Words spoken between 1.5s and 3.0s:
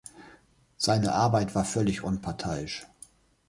war völlig unparteiisch.